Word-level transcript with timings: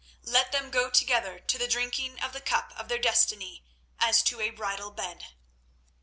Let 0.23 0.51
them 0.51 0.71
go 0.71 0.89
together 0.89 1.37
to 1.37 1.57
the 1.59 1.67
drinking 1.67 2.19
of 2.21 2.33
the 2.33 2.41
cup 2.41 2.73
of 2.75 2.87
their 2.87 2.97
destiny 2.97 3.63
as 3.99 4.23
to 4.23 4.41
a 4.41 4.49
bridal 4.49 4.89
bed." 4.89 5.27